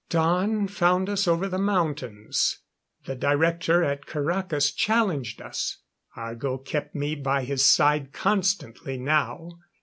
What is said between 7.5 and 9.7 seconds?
side constantly now.